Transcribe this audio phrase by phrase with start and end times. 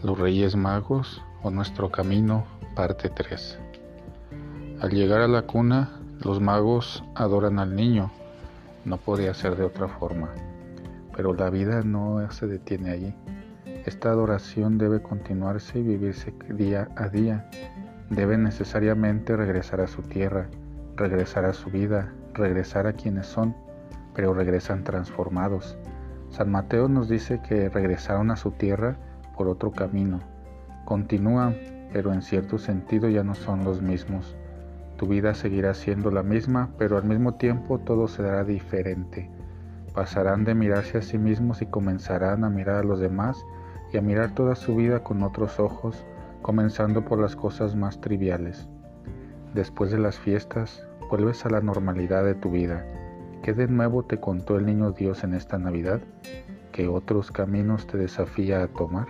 [0.00, 2.44] Los Reyes Magos o Nuestro Camino,
[2.76, 3.58] parte 3.
[4.80, 5.90] Al llegar a la cuna,
[6.20, 8.12] los magos adoran al niño.
[8.84, 10.28] No podía ser de otra forma.
[11.16, 13.14] Pero la vida no se detiene allí.
[13.86, 17.50] Esta adoración debe continuarse y vivirse día a día.
[18.08, 20.48] Debe necesariamente regresar a su tierra,
[20.94, 23.52] regresar a su vida, regresar a quienes son,
[24.14, 25.76] pero regresan transformados.
[26.30, 28.96] San Mateo nos dice que regresaron a su tierra
[29.38, 30.18] por otro camino.
[30.84, 31.56] Continúan,
[31.92, 34.36] pero en cierto sentido ya no son los mismos.
[34.96, 39.30] Tu vida seguirá siendo la misma, pero al mismo tiempo todo será diferente.
[39.94, 43.46] Pasarán de mirarse a sí mismos y comenzarán a mirar a los demás
[43.92, 46.04] y a mirar toda su vida con otros ojos,
[46.42, 48.68] comenzando por las cosas más triviales.
[49.54, 52.84] Después de las fiestas, vuelves a la normalidad de tu vida.
[53.42, 56.00] ¿Qué de nuevo te contó el niño Dios en esta Navidad?
[56.72, 59.06] ¿Qué otros caminos te desafía a tomar?